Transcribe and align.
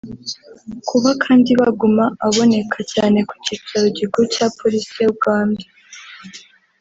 Kuba 0.87 1.09
kandi 1.23 1.49
Baguma 1.59 2.05
aboneka 2.27 2.79
cyane 2.93 3.19
ku 3.29 3.35
kicaro 3.45 3.85
gikuru 3.97 4.25
cya 4.35 4.47
Polisi 4.59 4.93
ya 5.01 5.07
Uganda 5.15 5.63